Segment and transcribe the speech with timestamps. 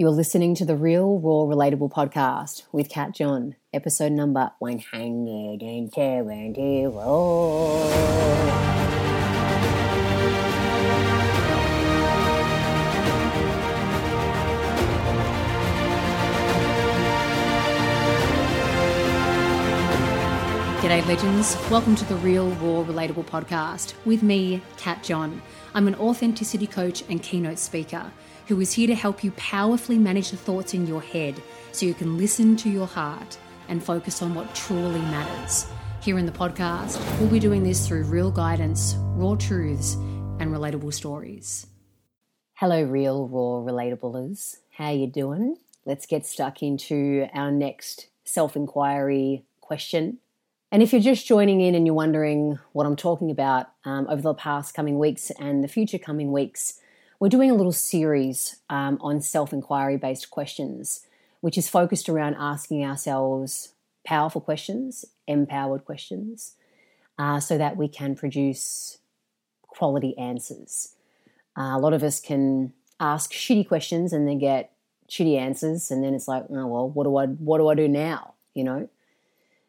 [0.00, 6.00] You're listening to the Real Raw Relatable podcast with Kat John, episode number 174.
[20.80, 21.58] G'day, legends.
[21.70, 25.42] Welcome to the Real Raw Relatable podcast with me, Kat John.
[25.74, 28.10] I'm an authenticity coach and keynote speaker
[28.50, 31.40] who is here to help you powerfully manage the thoughts in your head
[31.70, 33.38] so you can listen to your heart
[33.68, 35.66] and focus on what truly matters.
[36.02, 40.92] Here in the podcast, we'll be doing this through real guidance, raw truths, and relatable
[40.92, 41.68] stories.
[42.54, 44.56] Hello, real, raw, relatablers.
[44.72, 45.56] How you doing?
[45.86, 50.18] Let's get stuck into our next self-inquiry question
[50.72, 54.22] and if you're just joining in and you're wondering what I'm talking about um, over
[54.22, 56.80] the past coming weeks and the future coming weeks,
[57.20, 61.06] we're doing a little series um, on self inquiry based questions,
[61.40, 63.74] which is focused around asking ourselves
[64.04, 66.54] powerful questions, empowered questions,
[67.18, 68.98] uh, so that we can produce
[69.68, 70.94] quality answers.
[71.56, 74.72] Uh, a lot of us can ask shitty questions and then get
[75.08, 77.86] shitty answers, and then it's like, oh well, what do I what do I do
[77.86, 78.34] now?
[78.54, 78.88] You know.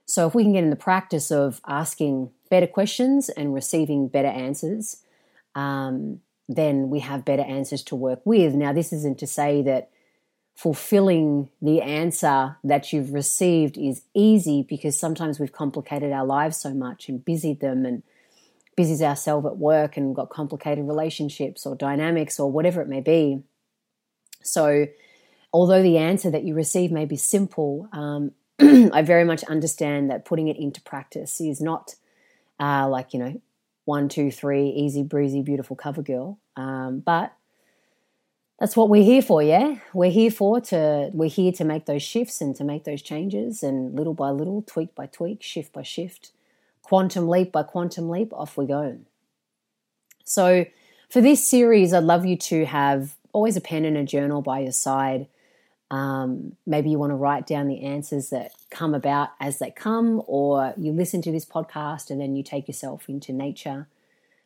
[0.05, 4.27] So, if we can get in the practice of asking better questions and receiving better
[4.27, 5.03] answers,
[5.55, 6.19] um,
[6.55, 8.53] then we have better answers to work with.
[8.53, 9.89] Now, this isn't to say that
[10.55, 16.73] fulfilling the answer that you've received is easy because sometimes we've complicated our lives so
[16.73, 18.03] much and busied them and
[18.75, 23.41] busies ourselves at work and got complicated relationships or dynamics or whatever it may be.
[24.43, 24.87] So,
[25.53, 30.25] although the answer that you receive may be simple, um, I very much understand that
[30.25, 31.95] putting it into practice is not
[32.59, 33.41] uh, like, you know,
[33.85, 36.39] one, two, three, easy breezy, beautiful cover girl.
[36.55, 37.33] Um, but
[38.59, 39.77] that's what we're here for, yeah?
[39.93, 43.63] We're here for to we're here to make those shifts and to make those changes
[43.63, 46.31] and little by little, tweak by tweak, shift by shift,
[46.83, 48.99] quantum leap by quantum leap, off we go.
[50.23, 50.65] So
[51.09, 54.59] for this series, I'd love you to have always a pen and a journal by
[54.59, 55.27] your side
[55.91, 60.23] um, maybe you want to write down the answers that come about as they come,
[60.25, 63.87] or you listen to this podcast and then you take yourself into nature,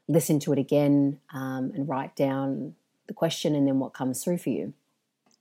[0.07, 2.73] listen to it again, um, and write down
[3.05, 4.73] the question and then what comes through for you.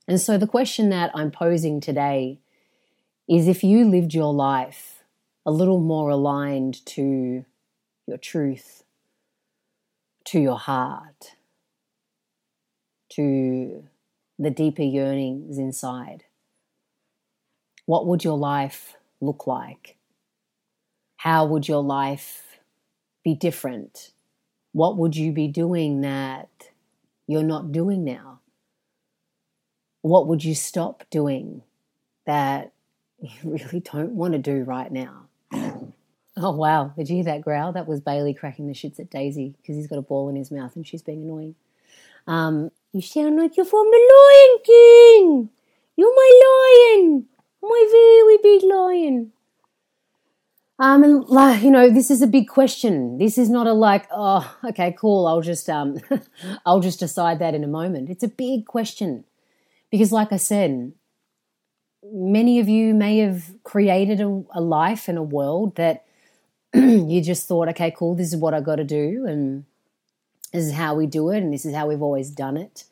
[0.06, 2.38] And so, the question that I'm posing today
[3.26, 5.04] is if you lived your life
[5.46, 7.46] a little more aligned to
[8.06, 8.84] your truth,
[10.26, 11.36] to your heart,
[13.12, 13.88] to
[14.38, 16.24] the deeper yearnings inside?
[17.86, 19.96] What would your life look like?
[21.16, 22.60] How would your life
[23.22, 24.12] be different?
[24.72, 26.70] What would you be doing that
[27.26, 28.40] you're not doing now?
[30.02, 31.62] What would you stop doing
[32.26, 32.72] that
[33.18, 35.28] you really don't want to do right now?
[36.36, 36.92] Oh, wow.
[36.96, 37.72] Did you hear that growl?
[37.72, 40.50] That was Bailey cracking the shits at Daisy because he's got a ball in his
[40.50, 41.54] mouth and she's being annoying.
[42.26, 45.50] Um, you sound like you're from the Lion King.
[45.96, 47.26] You're my lion,
[47.60, 49.32] my very big lion.
[50.78, 53.18] Um, and you know, this is a big question.
[53.18, 55.26] This is not a like, oh, okay, cool.
[55.26, 55.98] I'll just um,
[56.66, 58.10] I'll just decide that in a moment.
[58.10, 59.24] It's a big question
[59.90, 60.92] because, like I said,
[62.04, 66.04] many of you may have created a, a life and a world that
[66.74, 68.14] you just thought, okay, cool.
[68.14, 69.64] This is what I got to do, and
[70.54, 72.84] this is how we do it, and this is how we've always done it.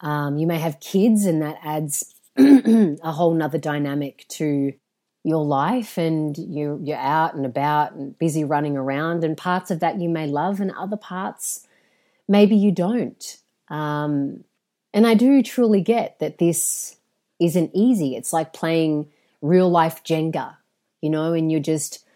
[0.00, 4.72] Um, you may have kids, and that adds a whole nother dynamic to
[5.24, 9.80] your life, and you, you're out and about and busy running around, and parts of
[9.80, 11.66] that you may love, and other parts
[12.28, 13.38] maybe you don't.
[13.68, 14.44] Um,
[14.92, 16.96] and I do truly get that this
[17.40, 18.14] isn't easy.
[18.14, 19.08] It's like playing
[19.42, 20.56] real life Jenga,
[21.02, 22.06] you know, and you're just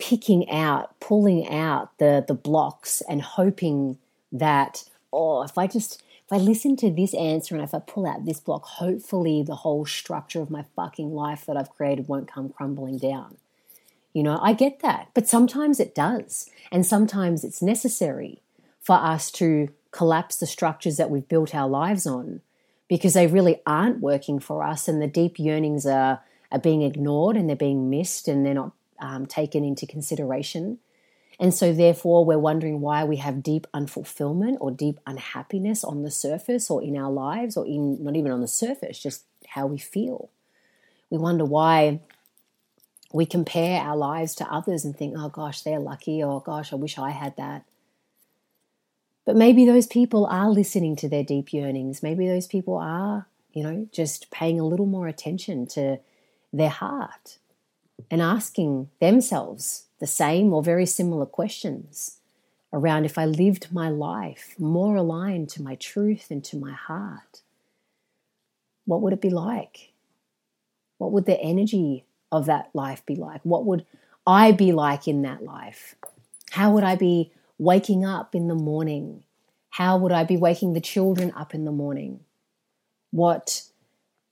[0.00, 3.96] picking out, pulling out the the blocks and hoping
[4.34, 8.06] that, oh, if I just, if I listen to this answer and if I pull
[8.06, 12.30] out this block, hopefully the whole structure of my fucking life that I've created won't
[12.30, 13.36] come crumbling down.
[14.12, 15.08] You know, I get that.
[15.14, 16.50] But sometimes it does.
[16.70, 18.40] And sometimes it's necessary
[18.80, 22.40] for us to collapse the structures that we've built our lives on
[22.88, 26.20] because they really aren't working for us and the deep yearnings are,
[26.52, 30.78] are being ignored and they're being missed and they're not um, taken into consideration.
[31.40, 36.10] And so, therefore, we're wondering why we have deep unfulfillment or deep unhappiness on the
[36.10, 39.78] surface or in our lives, or in not even on the surface, just how we
[39.78, 40.30] feel.
[41.10, 42.00] We wonder why
[43.12, 46.76] we compare our lives to others and think, oh gosh, they're lucky, or gosh, I
[46.76, 47.64] wish I had that.
[49.24, 52.02] But maybe those people are listening to their deep yearnings.
[52.02, 55.98] Maybe those people are you know, just paying a little more attention to
[56.52, 57.38] their heart
[58.10, 62.18] and asking themselves the same or very similar questions
[62.74, 67.40] around if I lived my life more aligned to my truth and to my heart,
[68.84, 69.94] what would it be like?
[70.98, 73.40] What would the energy of that life be like?
[73.44, 73.86] What would
[74.26, 75.94] I be like in that life?
[76.50, 79.24] How would I be waking up in the morning?
[79.70, 82.20] How would I be waking the children up in the morning?
[83.10, 83.62] What,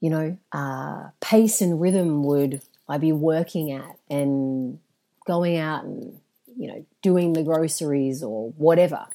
[0.02, 4.78] you know, uh, pace and rhythm would I be working at and
[5.26, 6.19] going out and
[6.56, 9.06] you know, doing the groceries or whatever.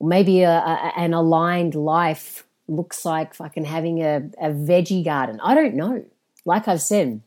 [0.00, 5.40] Maybe a, a, an aligned life looks like fucking having a, a veggie garden.
[5.42, 6.04] I don't know.
[6.44, 7.22] Like I've said,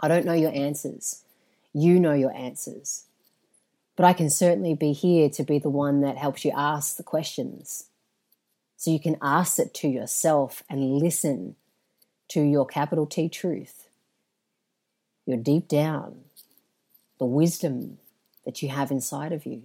[0.00, 1.22] I don't know your answers.
[1.74, 3.04] You know your answers.
[3.96, 7.02] But I can certainly be here to be the one that helps you ask the
[7.02, 7.86] questions.
[8.76, 11.56] So you can ask it to yourself and listen
[12.28, 13.86] to your capital T truth,
[15.26, 16.22] your deep down,
[17.22, 17.98] the wisdom
[18.44, 19.62] that you have inside of you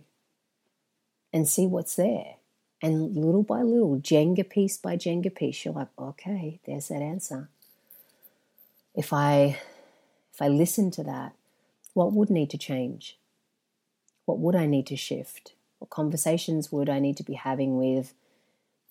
[1.34, 2.36] and see what's there.
[2.84, 7.50] And little by little, Jenga piece by Jenga piece, you're like, okay, there's that answer.
[8.94, 9.58] If I
[10.32, 11.34] if I listen to that,
[11.96, 13.18] what would need to change?
[14.26, 15.54] What would I need to shift?
[15.80, 18.14] What conversations would I need to be having with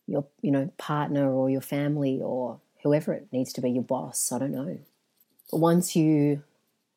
[0.09, 4.33] your, you know, partner or your family or whoever it needs to be, your boss?
[4.33, 4.81] I don't know.
[5.53, 6.43] But once you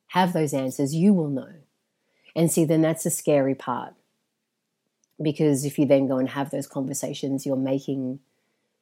[0.10, 1.54] have those answers, you will know.
[2.36, 3.94] And see, then that's the scary part.
[5.22, 8.20] Because if you then go and have those conversations, you're making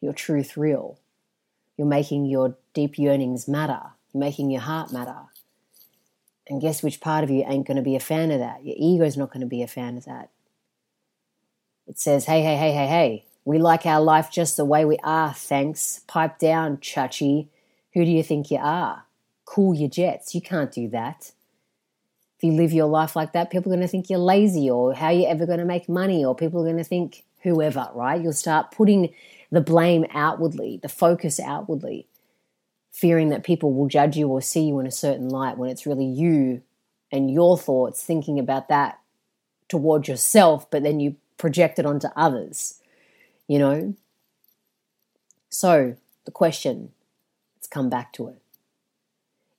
[0.02, 1.00] your truth real.
[1.78, 3.82] You're making your deep yearnings matter.
[4.14, 5.16] You're making your heart matter.
[6.48, 8.64] And guess which part of you ain't going to be a fan of that?
[8.64, 10.30] Your ego's not going to be a fan of that.
[11.88, 14.98] It says, hey, hey, hey, hey, hey, we like our life just the way we
[15.04, 16.02] are, thanks.
[16.08, 17.48] Pipe down, chachi.
[17.94, 19.07] Who do you think you are?
[19.48, 20.36] Cool your jets.
[20.36, 21.32] You can't do that
[22.38, 24.94] if you live your life like that, people are going to think you're lazy or
[24.94, 27.90] how you're you ever going to make money or people are going to think whoever,
[27.96, 28.22] right?
[28.22, 29.12] You'll start putting
[29.52, 32.06] the blame outwardly, the focus outwardly,
[32.92, 35.88] fearing that people will judge you or see you in a certain light when it's
[35.88, 36.62] really you
[37.12, 39.00] and your thoughts thinking about that
[39.68, 42.82] towards yourself, but then you project it onto others,
[43.48, 43.96] you know?
[45.50, 45.96] So,
[46.26, 46.92] the question,
[47.56, 48.42] let's come back to it.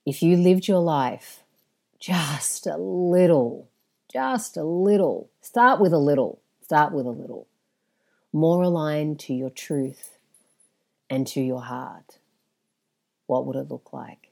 [0.05, 1.43] If you lived your life
[1.99, 3.69] just a little,
[4.11, 5.29] just a little.
[5.41, 6.39] Start with a little.
[6.63, 7.47] Start with a little.
[8.31, 10.17] More aligned to your truth
[11.09, 12.19] and to your heart.
[13.27, 14.31] What would it look like?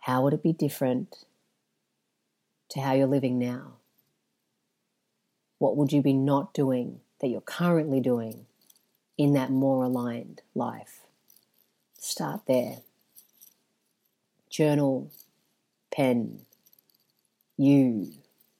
[0.00, 1.24] How would it be different
[2.70, 3.74] to how you're living now?
[5.58, 8.46] What would you be not doing that you're currently doing
[9.16, 11.06] in that more aligned life?
[11.98, 12.78] Start there.
[14.54, 15.10] Journal
[15.90, 16.42] pen,
[17.56, 18.12] you,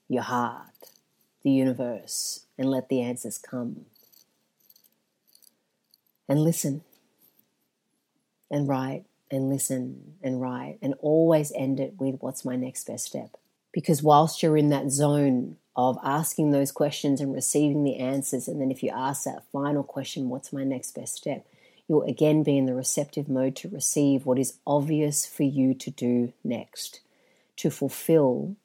[0.09, 0.91] your heart,
[1.45, 3.87] the universe, and let the answers come.
[6.29, 6.83] And listen,
[8.51, 13.05] and write, and listen, and write, and always end it with what's my next best
[13.05, 13.37] step.
[13.73, 18.61] Because whilst you're in that zone of asking those questions and receiving the answers, and
[18.61, 21.47] then if you ask that final question, what's my next best step?
[21.89, 25.91] You'll again be in the receptive mode to receive what is obvious for you to
[25.91, 27.01] do next
[27.57, 28.57] to fulfill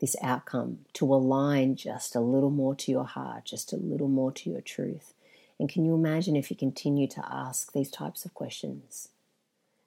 [0.00, 4.32] this outcome, to align just a little more to your heart, just a little more
[4.32, 5.14] to your truth.
[5.58, 9.08] And can you imagine if you continue to ask these types of questions?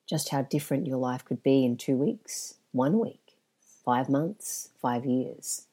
[0.07, 3.33] Just how different your life could be in two weeks, one week,
[3.83, 5.67] five months, five years.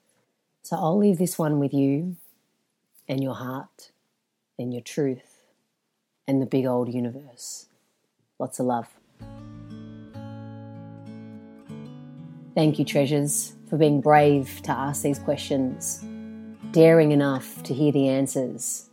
[0.63, 2.17] So I'll leave this one with you
[3.09, 3.91] and your heart
[4.59, 5.34] and your truth
[6.27, 7.67] and the big old universe.
[8.39, 8.89] Lots of love.
[12.55, 16.05] Thank you, treasures, for being brave to ask these questions,
[16.71, 18.89] daring enough to hear the answers,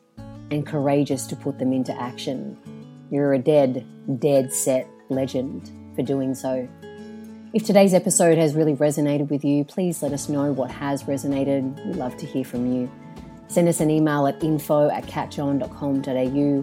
[0.49, 2.57] and courageous to put them into action.
[3.11, 3.85] You're a dead,
[4.19, 6.67] dead set legend for doing so.
[7.53, 11.85] If today's episode has really resonated with you, please let us know what has resonated.
[11.85, 12.89] We'd love to hear from you.
[13.51, 15.67] Send us an email at info at catjohn.com.au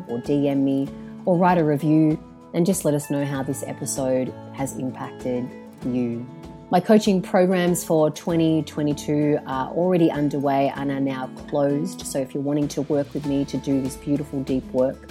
[0.09, 0.89] or DM me
[1.27, 2.19] or write a review
[2.55, 5.47] and just let us know how this episode has impacted
[5.85, 6.27] you.
[6.71, 12.07] My coaching programs for 2022 are already underway and are now closed.
[12.07, 15.11] So if you're wanting to work with me to do this beautiful deep work,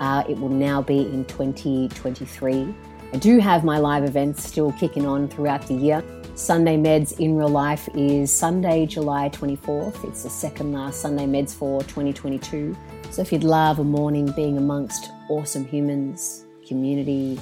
[0.00, 2.74] uh, it will now be in 2023.
[3.12, 6.02] I do have my live events still kicking on throughout the year.
[6.34, 10.02] Sunday Meds in Real Life is Sunday, July 24th.
[10.08, 12.74] It's the second last Sunday Meds for 2022.
[13.10, 17.38] So if you'd love a morning being amongst awesome humans, community,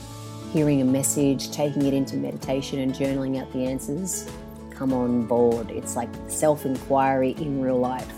[0.53, 4.29] hearing a message, taking it into meditation and journaling out the answers,
[4.71, 5.71] come on board.
[5.71, 8.13] It's like self inquiry in real life.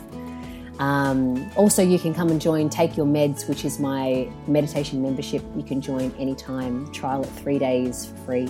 [0.78, 5.42] Um, also, you can come and join Take Your Meds, which is my meditation membership.
[5.54, 8.48] You can join anytime, trial it three days for free,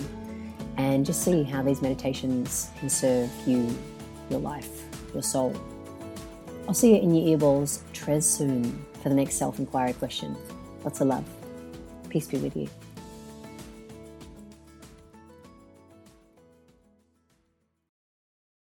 [0.77, 3.69] and just see how these meditations can serve you,
[4.29, 5.55] your life, your soul.
[6.67, 10.35] I'll see you in your earballs tres soon for the next self inquiry question.
[10.83, 11.25] Lots of love.
[12.09, 12.69] Peace be with you.